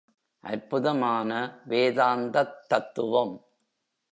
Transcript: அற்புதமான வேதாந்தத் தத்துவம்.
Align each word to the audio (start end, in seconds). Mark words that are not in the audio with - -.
அற்புதமான 0.43 1.61
வேதாந்தத் 1.69 2.67
தத்துவம். 2.67 3.45